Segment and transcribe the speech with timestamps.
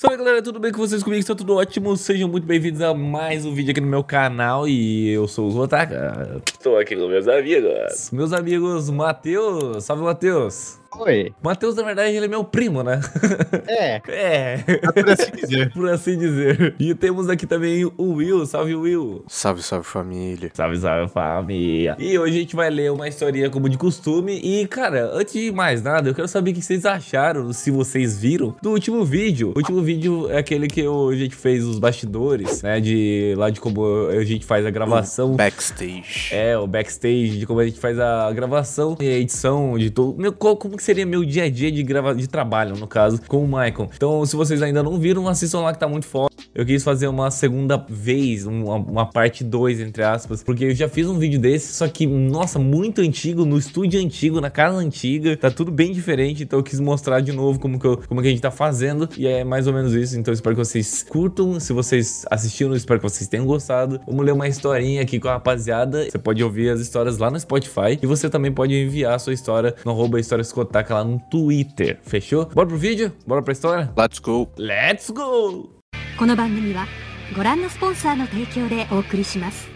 [0.00, 1.02] Salve galera, tudo bem com vocês?
[1.02, 1.96] Comigo está tudo ótimo?
[1.96, 5.50] Sejam muito bem-vindos a mais um vídeo aqui no meu canal e eu sou o
[5.50, 6.40] Zotaka.
[6.46, 8.08] Estou aqui com meus amigos.
[8.12, 10.78] Meus amigos Matheus, salve Matheus.
[10.96, 11.32] Oi.
[11.42, 13.00] Matheus, na verdade, ele é meu primo, né?
[13.66, 14.00] É.
[14.08, 14.58] É.
[14.92, 15.70] Por assim dizer.
[15.74, 16.74] Por assim dizer.
[16.78, 18.44] E temos aqui também o Will.
[18.46, 19.24] Salve, Will.
[19.28, 20.50] Salve, salve família.
[20.52, 21.96] Salve, salve família.
[21.98, 24.40] E hoje a gente vai ler uma historinha como de costume.
[24.42, 28.18] E, cara, antes de mais nada, eu quero saber o que vocês acharam, se vocês
[28.18, 29.52] viram, do último vídeo.
[29.54, 32.80] O último vídeo é aquele que eu, a gente fez os bastidores, né?
[32.80, 35.36] De lá de como a gente faz a gravação.
[35.36, 36.30] Backstage.
[36.32, 40.20] É, o backstage, de como a gente faz a gravação e a edição de tudo.
[40.20, 43.44] Meu, como que seria meu dia a dia de, grava de trabalho, no caso, com
[43.44, 43.90] o Michael.
[43.94, 46.28] Então, se vocês ainda não viram, assistam lá que tá muito foda.
[46.54, 50.88] Eu quis fazer uma segunda vez, uma, uma parte 2, entre aspas, porque eu já
[50.88, 55.36] fiz um vídeo desse, só que, nossa, muito antigo, no estúdio antigo, na casa antiga,
[55.36, 58.28] tá tudo bem diferente, então eu quis mostrar de novo como que, eu- como que
[58.28, 61.60] a gente tá fazendo, e é mais ou menos isso, então espero que vocês curtam,
[61.60, 64.00] se vocês assistiram, espero que vocês tenham gostado.
[64.06, 67.38] Vamos ler uma historinha aqui com a rapaziada, você pode ouvir as histórias lá no
[67.38, 70.18] Spotify, e você também pode enviar a sua história no arroba
[70.67, 72.45] historiascotaka lá no Twitter, fechou?
[72.45, 73.11] Bora pro vídeo?
[73.25, 73.91] Bora pra história?
[73.97, 74.51] Let's go.
[74.57, 75.69] Let's go!
[76.17, 76.85] この番組は
[77.35, 79.73] ご覧のスポンサーの提供でお送りします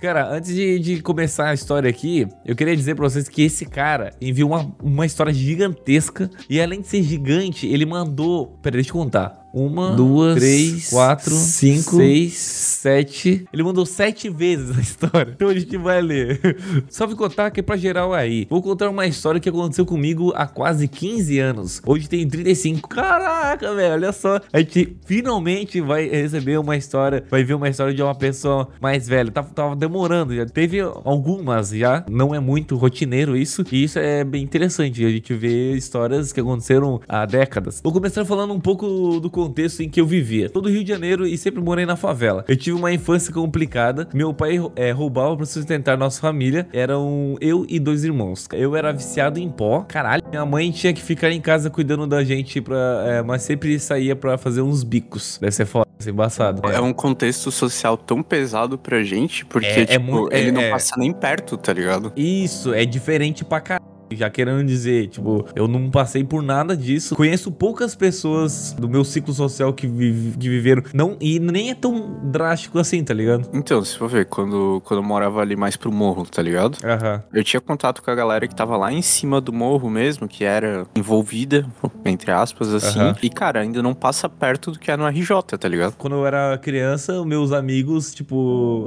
[0.00, 3.66] Cara, antes de, de começar a história aqui, eu queria dizer pra vocês que esse
[3.66, 6.30] cara enviou uma, uma história gigantesca.
[6.48, 8.46] E além de ser gigante, ele mandou.
[8.62, 9.43] Pera, deixa eu contar.
[9.55, 13.47] Uma, duas, três, quatro, cinco, seis, sete.
[13.53, 15.31] Ele mandou sete vezes a história.
[15.33, 16.57] Então a gente vai ler.
[16.89, 18.45] Só vou contar que é pra geral aí.
[18.49, 21.81] Vou contar uma história que aconteceu comigo há quase 15 anos.
[21.85, 22.89] Hoje tem 35.
[22.89, 24.41] Caraca, velho, olha só.
[24.51, 29.07] A gente finalmente vai receber uma história, vai ver uma história de uma pessoa mais
[29.07, 29.31] velha.
[29.31, 32.03] Tava, tava demorando, já teve algumas já.
[32.09, 33.63] Não é muito rotineiro isso.
[33.71, 35.05] E isso é bem interessante.
[35.05, 37.79] A gente vê histórias que aconteceram há décadas.
[37.81, 40.49] Vou começar falando um pouco do contexto em que eu vivia.
[40.49, 42.43] Todo Rio de Janeiro e sempre morei na favela.
[42.47, 44.07] Eu tive uma infância complicada.
[44.13, 46.67] Meu pai é, roubava pra sustentar nossa família.
[46.73, 48.47] Eram eu e dois irmãos.
[48.53, 49.81] Eu era viciado em pó.
[49.87, 50.23] Caralho.
[50.29, 54.15] Minha mãe tinha que ficar em casa cuidando da gente, pra, é, mas sempre saía
[54.15, 55.37] pra fazer uns bicos.
[55.39, 56.67] Deve ser foda, embaçado.
[56.69, 60.51] É um contexto social tão pesado pra gente, porque, É- é tipo, muito- é- ele
[60.51, 60.69] não é.
[60.71, 62.11] passa nem perto, tá ligado?
[62.15, 63.85] Isso, é diferente pra caralho.
[64.11, 67.15] Já querendo dizer, tipo, eu não passei por nada disso.
[67.15, 70.83] Conheço poucas pessoas do meu ciclo social que, vive- que viveram.
[70.93, 73.49] Não, e nem é tão drástico assim, tá ligado?
[73.53, 76.77] Então, se for ver, quando, quando eu morava ali mais pro morro, tá ligado?
[76.83, 77.23] Aham.
[77.33, 80.43] Eu tinha contato com a galera que tava lá em cima do morro mesmo, que
[80.43, 81.65] era envolvida,
[82.03, 82.99] entre aspas, assim.
[82.99, 83.15] Aham.
[83.21, 85.95] E, cara, ainda não passa perto do que é no RJ, tá ligado?
[85.97, 88.35] Quando eu era criança, meus amigos, tipo,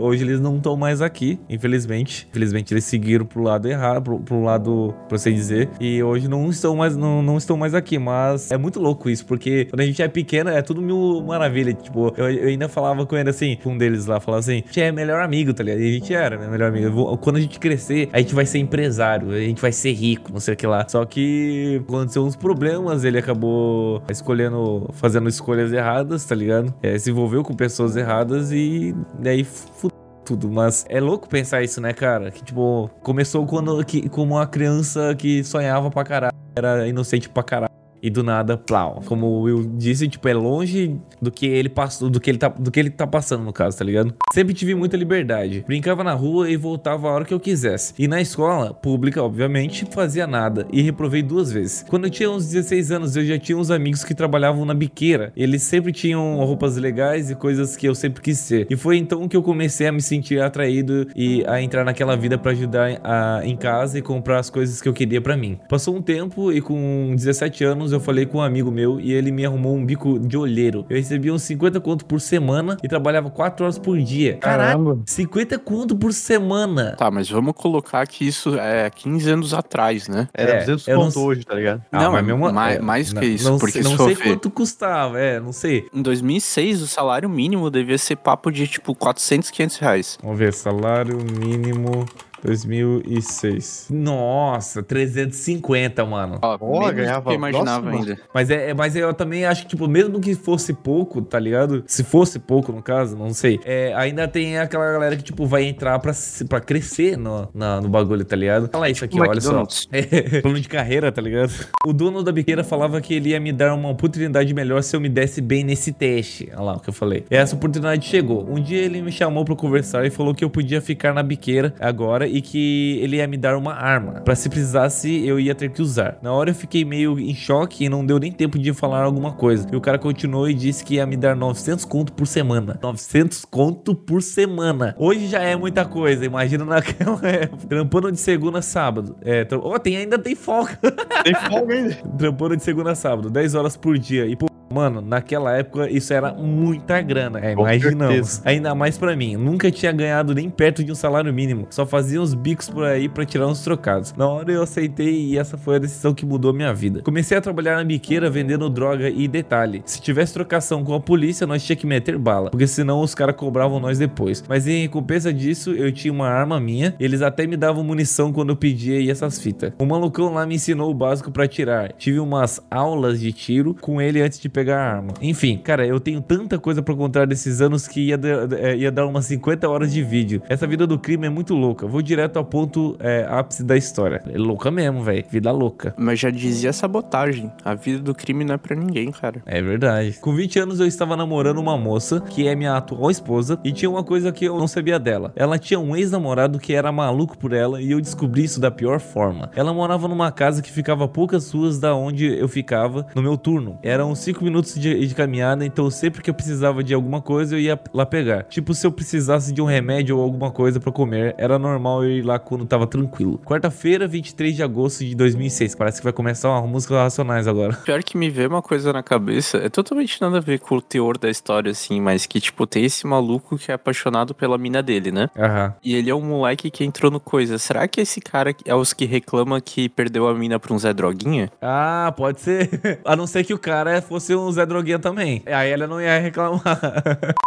[0.00, 2.26] hoje eles não estão mais aqui, infelizmente.
[2.30, 5.68] Infelizmente eles seguiram pro lado errado, pro, pro lado, por assim dizer.
[5.80, 7.98] E hoje não estão mais, não, não estão mais aqui.
[7.98, 11.72] Mas é muito louco isso, porque quando a gente é pequeno, é tudo mil maravilha.
[11.72, 14.56] Tipo, eu, eu ainda falava com ele assim, com um deles lá, falava assim, a
[14.56, 15.80] gente é melhor amigo, tá ligado?
[15.80, 16.90] E a gente era né, melhor amigo.
[16.90, 20.32] Vou- Quando a gente crescer, a gente vai ser empresário, a gente vai ser rico,
[20.32, 20.86] não sei o que lá.
[20.88, 26.72] Só que aconteceu uns problemas, ele acabou escolhendo, fazendo escolhas erradas, tá ligado?
[26.82, 29.97] É, se envolveu com pessoas erradas e daí fudeu
[30.28, 32.30] tudo, mas é louco pensar isso, né, cara?
[32.30, 37.42] Que tipo, começou quando que, como uma criança que sonhava pra caralho, era inocente pra
[37.42, 37.67] caralho.
[38.02, 39.02] E do nada, plau.
[39.06, 42.70] Como Will disse, tipo, é longe do que ele passou, do que ele tá, do
[42.70, 44.14] que ele tá passando no caso, tá ligado?
[44.32, 45.64] Sempre tive muita liberdade.
[45.66, 47.94] Brincava na rua e voltava a hora que eu quisesse.
[47.98, 51.84] E na escola pública, obviamente, fazia nada e reprovei duas vezes.
[51.88, 55.32] Quando eu tinha uns 16 anos, eu já tinha uns amigos que trabalhavam na biqueira.
[55.36, 58.66] Eles sempre tinham roupas legais e coisas que eu sempre quis ser.
[58.70, 62.38] E foi então que eu comecei a me sentir atraído e a entrar naquela vida
[62.38, 65.58] pra ajudar a- em casa e comprar as coisas que eu queria pra mim.
[65.68, 69.30] Passou um tempo e com 17 anos eu falei com um amigo meu e ele
[69.30, 70.84] me arrumou um bico de olheiro.
[70.88, 74.36] Eu recebia uns 50 conto por semana e trabalhava 4 horas por dia.
[74.38, 75.02] Caralho, Caramba.
[75.06, 76.94] 50 conto por semana.
[76.96, 80.28] Tá, mas vamos colocar que isso é 15 anos atrás, né?
[80.34, 81.82] Era É, 200 eu não hoje, tá ligado?
[81.92, 83.96] Não, mas é mesmo- mais- é, mais que não- isso, Não, porque sei, se não
[83.96, 85.86] for sei ver- quanto custava, é, não sei.
[85.92, 90.18] Em 2006, o salário mínimo devia ser papo de, tipo, 400, 500 reais.
[90.22, 92.06] Vamos ver, salário mínimo
[92.42, 93.88] 2006.
[93.90, 96.38] Nossa, 350, mano.
[96.42, 98.18] Ó, do ganhava- que eu imaginava Nossa, ainda.
[98.34, 101.84] Mas é, é- mas eu também acho que, tipo, mesmo que fosse pouco, tá ligado?
[101.86, 103.60] Se fosse pouco, no caso, não sei.
[103.64, 107.80] É, ainda tem aquela galera que, tipo, vai entrar pra, se- pra crescer no, na-
[107.80, 108.70] no bagulho, tá ligado?
[108.72, 109.62] Olha isso aqui, ó, olha só.
[109.92, 111.52] É, plano de carreira, tá ligado?
[111.86, 115.00] O dono da biqueira falava que ele ia me dar uma oportunidade melhor se eu
[115.00, 116.48] me desse bem nesse teste.
[116.54, 117.24] Olha lá o que eu falei.
[117.30, 118.46] E essa oportunidade chegou.
[118.48, 121.74] Um dia ele me chamou pra conversar e falou que eu podia ficar na biqueira
[121.80, 124.20] agora e que ele ia me dar uma arma.
[124.24, 126.18] Pra se precisasse, eu ia ter que usar.
[126.22, 129.32] Na hora eu fiquei meio em choque e não deu nem tempo de falar alguma
[129.32, 129.66] coisa.
[129.72, 132.78] E o cara continuou e disse que ia me dar 900 conto por semana.
[132.82, 134.94] 900 conto por semana.
[134.98, 137.66] Hoje já é muita coisa, imagina naquela época.
[137.66, 139.16] Trampando de segunda a sábado.
[139.22, 139.58] É, tra...
[139.58, 140.78] oh, tem, ainda tem folga.
[141.24, 141.94] Tem folga ainda.
[142.18, 144.26] Trampando de segunda a sábado, 10 horas por dia.
[144.26, 147.40] E, pô, Mano, naquela época isso era muita grana.
[147.40, 148.42] É, imaginamos.
[148.44, 149.36] Ainda mais pra mim.
[149.36, 151.66] Nunca tinha ganhado nem perto de um salário mínimo.
[151.70, 154.14] Só fazia uns bicos por aí pra tirar uns trocados.
[154.16, 157.02] Na hora eu aceitei e essa foi a decisão que mudou minha vida.
[157.02, 159.82] Comecei a trabalhar na biqueira vendendo droga e detalhe.
[159.84, 162.50] Se tivesse trocação com a polícia, nós tinha que meter bala.
[162.50, 164.44] Porque senão os caras cobravam nós depois.
[164.48, 166.94] Mas em recompensa disso, eu tinha uma arma minha.
[166.98, 169.72] Eles até me davam munição quando eu pedia e essas fitas.
[169.78, 171.92] O malucão lá me ensinou o básico pra atirar.
[171.92, 175.14] Tive umas aulas de tiro com ele antes de pegar arma.
[175.22, 178.90] Enfim, cara, eu tenho tanta coisa pra contar desses anos que ia, dar- é, ia
[178.90, 180.42] dar umas 50 horas de vídeo.
[180.48, 181.86] Essa vida do crime é muito louca.
[181.86, 184.20] Vou direto ao ponto é, ápice da história.
[184.28, 185.24] É louca mesmo, velho.
[185.30, 185.94] Vida louca.
[185.96, 187.52] Mas já dizia sabotagem.
[187.64, 189.40] A vida do crime não é pra ninguém, cara.
[189.46, 190.18] É verdade.
[190.20, 193.88] Com 20 anos eu estava namorando uma moça, que é minha atual esposa, e tinha
[193.90, 195.32] uma coisa que eu não sabia dela.
[195.36, 198.98] Ela tinha um ex-namorado que era maluco por ela e eu descobri isso da pior
[198.98, 199.50] forma.
[199.54, 203.78] Ela morava numa casa que ficava poucas ruas da onde eu ficava no meu turno.
[203.82, 207.60] Eram 5 minutos de, de caminhada, então sempre que eu precisava de alguma coisa eu
[207.60, 208.44] ia lá pegar.
[208.44, 212.10] Tipo, se eu precisasse de um remédio ou alguma coisa pra comer, era normal eu
[212.10, 213.38] ir lá quando tava tranquilo.
[213.44, 215.74] Quarta-feira, 23 de agosto de 2006.
[215.74, 217.74] Parece que vai começar uma música racionais agora.
[217.84, 220.82] Pior que me veio uma coisa na cabeça, é totalmente nada a ver com o
[220.82, 224.82] teor da história, assim, mas que, tipo, tem esse maluco que é apaixonado pela mina
[224.82, 225.28] dele, né?
[225.36, 225.74] Aham.
[225.82, 227.58] E ele é um moleque que entrou no coisa.
[227.58, 230.94] Será que esse cara é os que reclama que perdeu a mina pra um Zé
[230.94, 231.50] Droguinha?
[231.60, 233.00] Ah, pode ser.
[233.04, 235.42] A não ser que o cara fosse um Zé Droguinha também.
[235.46, 236.62] Aí ela não ia reclamar.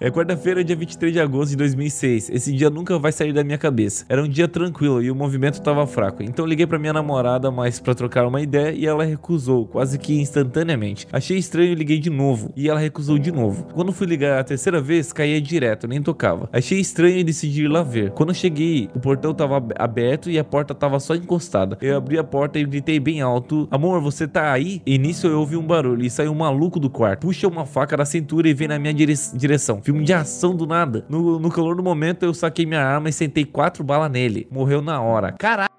[0.02, 2.30] É quarta-feira, dia 23 de agosto de 2006.
[2.30, 4.06] Esse dia nunca vai sair da minha cabeça.
[4.10, 6.24] Era um dia tranquilo e o movimento tava fraco.
[6.24, 10.20] Então liguei pra minha namorada mais pra trocar uma ideia e ela recusou, quase que
[10.20, 11.08] instantaneamente.
[11.12, 12.52] Achei estranho e liguei de novo.
[12.56, 13.66] E ela recusou de novo.
[13.74, 16.50] Quando fui ligar a terceira vez, caía direto, nem tocava.
[16.52, 18.12] Achei estranho e decidi ir lá ver.
[18.12, 21.78] Quando cheguei, o portão tava ab- aberto e a porta tava só encostada.
[21.82, 24.82] Eu abri a porta e gritei bem alto: Amor, você tá aí?
[24.86, 27.22] E nisso eu ouvi um barulho e saiu um maluco do quarto.
[27.22, 29.82] Puxa uma faca da cintura e vem na minha dire- direção.
[29.82, 31.06] Filme de ação do nada.
[31.08, 34.48] No, no calor do momento, eu saquei minha arma e sentei quatro balas nele.
[34.52, 35.32] Morreu na hora.
[35.34, 35.70] Caralho,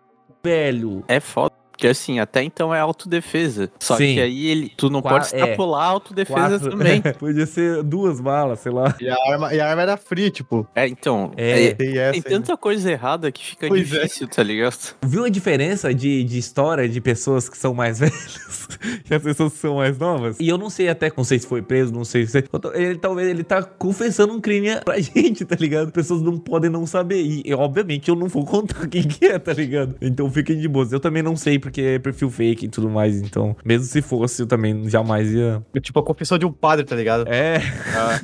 [0.43, 1.05] velho.
[1.09, 1.53] É foda.
[1.83, 3.69] Porque assim, até então é autodefesa.
[3.81, 4.15] Só Sim.
[4.15, 7.03] que aí ele, tu não Qua- pode extrapolar a autodefesa Quatro- também.
[7.19, 8.95] Podia ser duas balas, sei lá.
[9.01, 10.65] E a arma, e a arma era free, tipo.
[10.77, 11.33] É, então.
[11.37, 11.65] É.
[11.65, 12.13] é- Tem essa.
[12.13, 12.31] tem ainda.
[12.31, 13.97] tanta coisa errada que fica Pois é.
[13.99, 14.95] difícil, tá ligado?
[15.05, 18.69] Viu a diferença de, de história de pessoas que são mais velhas
[19.11, 20.37] e as pessoas que são mais novas?
[20.39, 22.45] E eu não sei até, não sei se foi preso, não sei se.
[22.75, 25.91] Ele talvez ele tá confessando um crime pra gente, tá ligado?
[25.91, 27.21] Pessoas não podem não saber.
[27.23, 29.97] E, e, obviamente eu não vou contar quem que é, tá ligado?
[30.01, 30.93] Então fiquem de boas.
[30.93, 33.21] Eu também não sei porque é perfil fake e tudo mais.
[33.21, 35.63] Então, mesmo se fosse, eu também jamais ia.
[35.81, 37.25] Tipo a confissão de um padre, tá ligado?
[37.29, 37.61] É.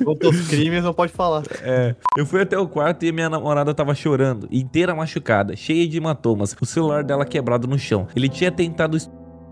[0.03, 1.43] Contra os crimes não pode falar.
[1.61, 1.95] É.
[2.17, 6.55] Eu fui até o quarto e minha namorada tava chorando, inteira machucada, cheia de hematomas,
[6.59, 8.07] o celular dela quebrado no chão.
[8.15, 8.97] Ele tinha tentado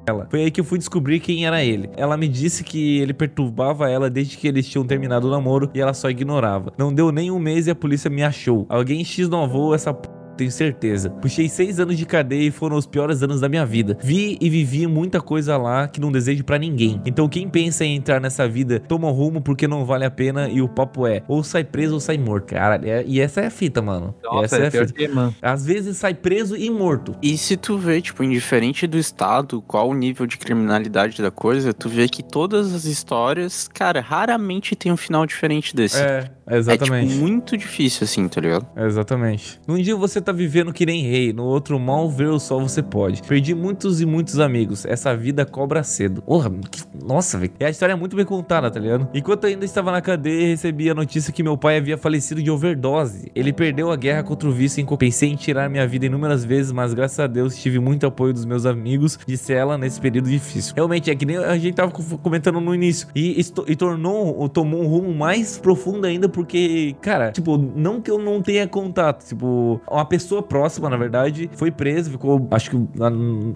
[0.08, 0.28] ela.
[0.30, 1.90] Foi aí que eu fui descobrir quem era ele.
[1.98, 5.82] Ela me disse que ele perturbava ela desde que eles tinham terminado o namoro e
[5.82, 6.72] ela só ignorava.
[6.78, 8.66] Não deu nem um mês e a polícia me achou.
[8.70, 10.08] Alguém X novou essa p...
[10.38, 11.10] Tenho certeza.
[11.10, 13.98] Puxei seis anos de cadeia e foram os piores anos da minha vida.
[14.02, 17.02] Vi e vivi muita coisa lá que não desejo pra ninguém.
[17.06, 20.48] Então quem pensa em entrar nessa vida, toma um rumo porque não vale a pena
[20.48, 22.54] e o papo é ou sai preso ou sai morto.
[22.54, 24.14] Cara, é- e essa é a fita, mano.
[24.44, 24.94] essa é a fita.
[24.94, 25.34] que, mano.
[25.42, 27.16] Às vezes sai preso e morto.
[27.22, 31.74] E se tu vê, tipo, indiferente do estado, qual o nível de criminalidade da coisa,
[31.74, 35.98] tu vê que todas as histórias, cara, raramente tem um final diferente desse.
[36.00, 37.10] É, É, exatamente.
[37.10, 38.66] tipo, muito difícil, assim, tá ligado?
[38.78, 39.60] Exatamente.
[39.68, 42.82] Num dia você tá vivendo que nem rei, no outro mal ver o sol você
[42.84, 43.22] pode.
[43.24, 44.86] Perdi muitos e muitos amigos.
[44.86, 46.22] Essa vida cobra cedo.
[46.22, 47.52] Porra, que- nossa, velho.
[47.60, 49.08] E a história é muito bem contada, tá ligado?
[49.14, 53.32] Enquanto ainda estava na cadeia, recebi a notícia que meu pai havia falecido de overdose.
[53.36, 56.72] Ele perdeu a guerra contra o vício e pensei em tirar minha vida inúmeras vezes,
[56.72, 60.74] mas graças a Deus tive muito apoio dos meus amigos, disse ela nesse período difícil.
[60.76, 63.08] Realmente, é que nem a gente tava co- comentando no início.
[63.16, 68.18] E, e tornou, tomou um rumo mais profundo ainda, porque, cara, tipo, não que eu
[68.18, 72.78] não tenha contato, tipo, uma pessoa próxima, na verdade, foi presa, ficou, acho que,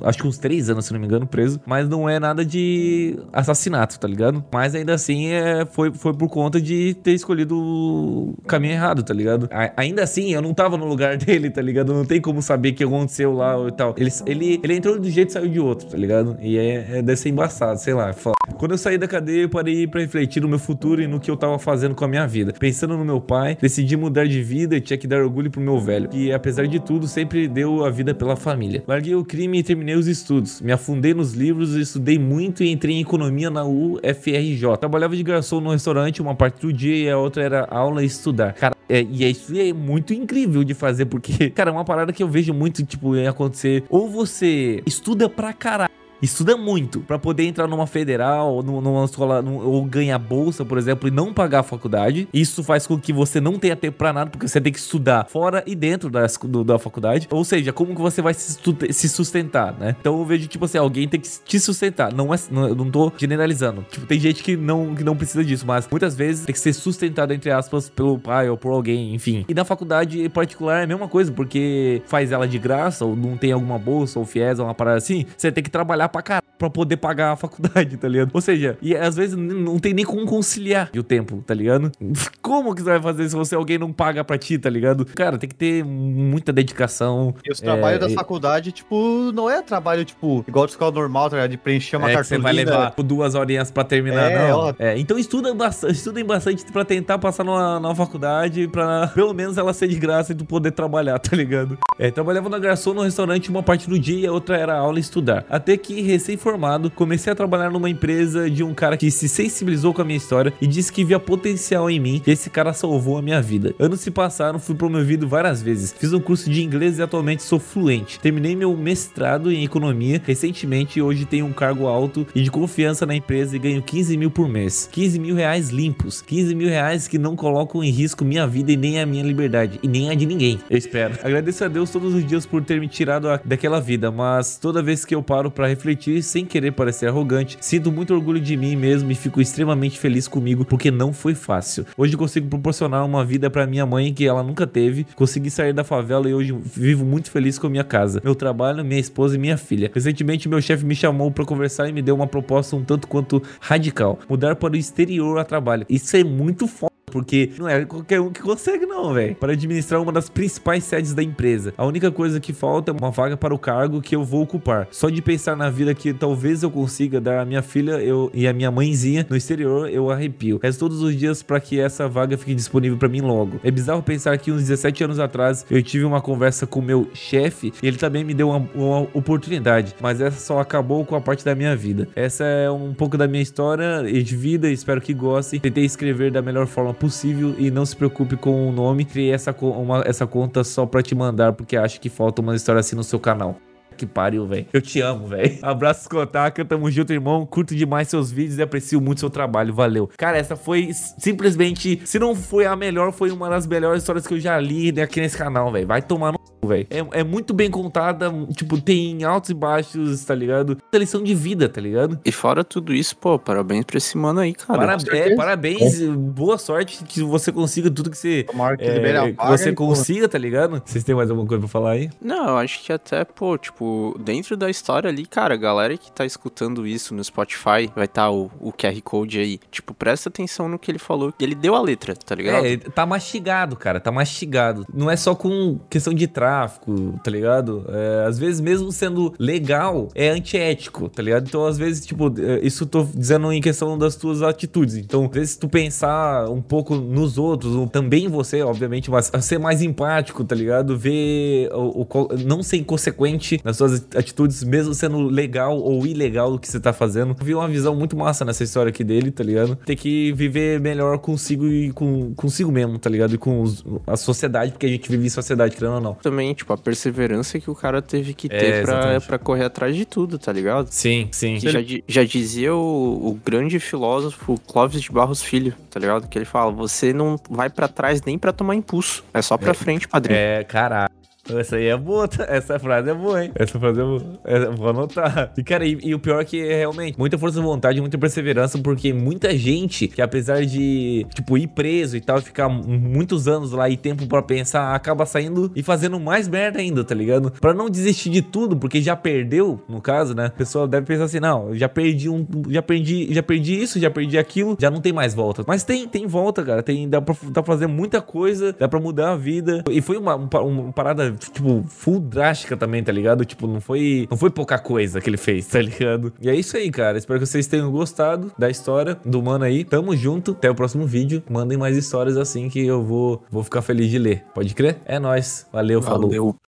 [0.03, 3.18] acho que uns três anos, se não me engano, preso, mas não é nada de
[3.34, 4.44] assassinato, tá ligado?
[4.51, 9.13] Mas ainda assim, é, foi, foi por conta de ter escolhido o caminho errado, tá
[9.13, 9.48] ligado?
[9.51, 11.94] A- ainda assim, eu não tava no lugar dele, tá ligado?
[11.94, 13.96] Não tem como saber o que aconteceu lá e tal.
[13.98, 16.38] Ele, ele, ele entrou de um jeito e saiu de outro, tá ligado?
[16.41, 18.13] E é, é deve ser embaçado, sei lá, é.
[18.58, 21.32] Quando eu saí da cadeia, eu parei pra refletir no meu futuro e no que
[21.32, 22.53] eu tava fazendo com a minha vida.
[22.58, 25.80] Pensando no meu pai, decidi mudar de vida e tinha que dar orgulho pro meu
[25.80, 28.84] velho, que apesar de tudo sempre deu a vida pela família.
[28.88, 30.62] Larguei o crime e terminei os estudos.
[30.62, 34.77] Me afundei nos livros, estudei muito e entrei em economia na UFRJ.
[34.79, 38.05] Trabalhava de garçom no restaurante uma parte do dia e a outra era aula e
[38.05, 38.53] estudar.
[38.53, 42.22] Cara, é, e isso é muito incrível de fazer, porque, cara, é uma parada que
[42.22, 43.84] eu vejo muito, tipo, acontecer.
[43.89, 49.84] Ou você estuda pra caralho estuda muito para poder entrar numa federal, numa escola, ou
[49.86, 52.28] ganhar bolsa, por exemplo, e não pagar a faculdade.
[52.34, 55.28] Isso faz com que você não tenha tempo para nada, porque você tem que estudar
[55.30, 57.28] fora e dentro das, do, da faculdade.
[57.32, 58.58] Ou seja, como que você vai se,
[58.92, 59.96] se sustentar, né?
[60.00, 62.13] Então eu vejo, tipo assim, alguém tem que te sustentar.
[62.13, 63.86] Não é, não, eu não tô generalizando.
[63.90, 66.74] Tipo, tem gente que não, que não precisa disso, mas muitas vezes tem que ser
[66.74, 69.46] sustentado, entre aspas, pelo pai ou por alguém, enfim.
[69.48, 73.38] E na faculdade particular é a mesma coisa, porque faz ela de graça, ou não
[73.38, 76.41] tem alguma bolsa, ou fiéis, ou uma parada assim, você tem que trabalhar pra caralho
[76.58, 78.30] pra poder pagar a faculdade, tá ligado?
[78.34, 81.91] Ou seja, e às vezes não tem nem como conciliar o tempo, tá ligado?
[82.41, 85.06] Como que você vai fazer se você alguém não paga pra ti, tá ligado?
[85.06, 87.34] Cara, tem que ter muita dedicação.
[87.46, 91.30] E os trabalhos é, da faculdade, tipo, não é trabalho, tipo, igual de escola normal,
[91.30, 91.51] tá ligado?
[91.51, 92.38] De preencher uma é cartolina.
[92.38, 94.58] você vai levar tipo, duas horinhas pra terminar, É, não.
[94.58, 94.74] ó.
[94.77, 99.58] É, então estuda bastante, estudem bastante pra tentar passar numa, numa faculdade, pra pelo menos
[99.58, 101.77] ela ser de graça e tu poder trabalhar, tá ligado?
[101.98, 104.98] É, trabalhava na garçom no restaurante uma parte do dia e a outra era aula
[104.98, 105.46] e estudar.
[105.50, 110.01] Até que, recém-formado, comecei a trabalhar numa empresa de um cara que se sensibilizou com
[110.01, 113.22] a minha história e disse que via potencial em mim e esse cara salvou a
[113.22, 113.74] minha vida.
[113.79, 115.93] Anos se passaram, fui promovido várias vezes.
[115.98, 118.20] Fiz um curso de inglês e atualmente sou fluente.
[118.20, 123.05] Terminei meu mestrado em economia recentemente e hoje tenho um cargo alto e de confiança
[123.05, 124.89] na empresa e ganho 15 mil por mês.
[124.91, 126.22] 15 mil reais limpos.
[126.22, 129.79] 15 mil reais que não colocam em risco minha vida e nem a minha liberdade.
[129.84, 130.60] E nem a de ninguém.
[130.70, 131.15] Eu espero.
[131.24, 135.05] Agradeço a Deus todos os dias por ter me tirado daquela vida, mas toda vez
[135.05, 135.80] que eu paro pra refletir,
[136.21, 140.63] sem querer parecer arrogante, sinto muito orgulho de mim mesmo e fico extremamente feliz comigo
[140.63, 141.85] porque não foi fácil.
[141.97, 145.05] Hoje consigo proporcionar uma vida pra minha mãe que ela nunca teve.
[145.15, 149.00] Consegui sair da favela e hoje vivo muito feliz com minha casa, meu trabalho, minha
[149.00, 149.91] esposa e minha filha.
[149.93, 153.41] Recentemente meu chefe me chamou pra conversar e me deu uma proposta um tanto quanto
[153.59, 155.85] radical: mudar para o exterior a trabalho.
[155.89, 156.91] Isso é muito foda.
[157.05, 159.36] Porque não é qualquer um que consegue, não, velho.
[159.36, 161.74] Para administrar uma das principais sedes da empresa.
[161.77, 164.88] A única coisa que falta é uma vaga para o cargo que eu vou ocupar.
[164.91, 168.48] Só de pensar na vida que talvez eu consiga dar à minha filha eu, e
[168.48, 170.60] à minha mãezinha no exterior, eu arrepio.
[170.62, 173.60] Rezo todos os dias para que essa vaga fique disponível para mim logo.
[173.63, 177.74] É bizarro pensar que uns 17 anos atrás eu tive uma conversa com meu chefe
[177.84, 179.96] e ele também me deu uma, uma oportunidade.
[180.00, 182.08] Mas essa só acabou com a parte da minha vida.
[182.15, 184.70] Essa é um pouco da minha história e de vida.
[184.70, 185.60] Espero que gostem.
[185.60, 189.03] Tentei escrever da melhor forma possível e não se preocupe com o nome.
[189.03, 192.79] Criei essa, uma- essa conta só pra te mandar porque acho que falta uma história
[192.79, 193.58] assim no seu canal.
[193.98, 194.65] Que pariu, velho.
[194.72, 195.58] Eu te amo, velho.
[195.62, 196.63] Abraço, Kotaka.
[196.63, 197.46] Tamo junto, irmão.
[197.46, 199.74] Curto demais seus vídeos e aprecio muito seu trabalho.
[199.74, 200.10] Valeu.
[200.17, 202.01] Cara, essa foi simplesmente.
[202.05, 205.20] Se não foi a melhor, foi uma das melhores histórias que eu já li aqui
[205.22, 205.86] nesse canal, velho.
[205.86, 206.88] Vai tomar no velho.
[206.89, 208.32] É, é muito bem contada.
[208.56, 210.70] Tipo, tem altos e baixos, tá ligado?
[210.70, 212.20] Muita lição de vida, tá ligado?
[212.25, 214.98] E fora tudo isso, pô, parabéns pra esse mano aí, cara.
[214.98, 216.00] Para- é, parabéns.
[216.01, 218.44] Boa sorte que você consiga tudo que você.
[218.44, 220.82] Tomara que é, a vaga você e, pô, consiga, tá ligado?
[220.86, 222.10] Vocês têm mais alguma coisa pra falar aí?
[222.22, 226.12] Não, eu acho que até, pô, tipo, dentro da história ali, cara, a galera que
[226.12, 229.60] tá escutando isso no Spotify, vai tá o, o QR Code aí.
[229.70, 231.34] Tipo, presta atenção no que ele falou.
[231.39, 232.65] Ele deu a letra, tá ligado?
[232.65, 234.86] É, tá mastigado, cara, tá mastigado.
[234.94, 236.27] Não é só com questão de
[236.62, 237.86] tráfico, tá ligado?
[237.89, 241.48] É, às vezes, mesmo sendo legal, é antiético, tá ligado?
[241.48, 244.96] Então, às vezes, tipo, é, isso tô dizendo em questão das tuas atitudes.
[244.96, 249.58] Então, às vezes, tu pensar um pouco nos outros, ou também você, obviamente, mas ser
[249.60, 250.98] mais empático, tá ligado?
[250.98, 252.08] Ver o, o
[252.46, 256.94] não ser inconsequente nas suas atitudes, mesmo sendo legal ou ilegal o que você tá
[256.94, 257.36] fazendo.
[257.39, 259.75] Eu vi uma visão muito massa nessa história aqui dele, tá ligado?
[259.86, 263.34] Ter que viver melhor consigo e com consigo mesmo, tá ligado?
[263.34, 266.13] E com os- a sociedade, porque a gente vive em sociedade, querendo ou não.
[266.15, 269.27] Também, tipo, a perseverança que o cara teve que É, ter pra, exatamente.
[269.27, 270.88] pra correr atrás de tudo, tá ligado?
[270.89, 271.57] Sim, sim.
[271.60, 276.27] Que já, já dizia o, o grande filósofo Clóvis de Barros Filho, tá ligado?
[276.27, 279.24] Que ele fala: você não vai pra trás nem pra tomar impulso.
[279.33, 280.38] É só pra frente, padrinho.
[280.39, 281.12] É, caralho.
[281.50, 282.45] Essa aí é boa, tá?
[282.48, 283.51] essa frase é boa, hein?
[283.55, 284.21] Essa frase é boa.
[284.45, 285.51] É, vou anotar.
[285.57, 288.17] E, cara, e, e o pior é que é realmente muita força de vontade, muita
[288.17, 292.83] perseverança, porque muita gente que, apesar de, tipo, ir preso e tal, e ficar mu-
[292.88, 297.15] muitos anos lá e tempo pra pensar, acaba saindo e fazendo mais merda ainda, tá
[297.15, 297.51] ligado?
[297.60, 300.45] Pra não desistir de tudo, porque já perdeu, no caso, né?
[300.45, 302.45] A pessoa deve pensar assim: não, já perdi um.
[302.69, 305.63] Já perdi, já perdi isso, já perdi aquilo, já não tem mais volta.
[305.67, 306.83] Mas tem, tem volta, cara.
[306.83, 309.83] Tem, dá, pra, dá pra fazer muita coisa, dá pra mudar a vida.
[309.89, 313.45] E foi uma, uma, uma parada tipo, full drástica também, tá ligado?
[313.45, 316.33] Tipo, não foi, não foi pouca coisa que ele fez, tá ligado?
[316.41, 317.17] E é isso aí, cara.
[317.17, 319.83] Espero que vocês tenham gostado da história do mano aí.
[319.83, 320.51] Tamo junto.
[320.51, 321.43] Até o próximo vídeo.
[321.50, 324.43] Mandem mais histórias assim que eu vou, vou ficar feliz de ler.
[324.53, 324.97] Pode crer?
[325.05, 325.67] É nóis.
[325.71, 326.29] Valeu, falou.
[326.29, 326.55] Valeu.